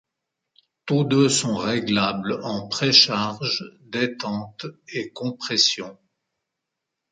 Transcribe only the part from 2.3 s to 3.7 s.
en précharge,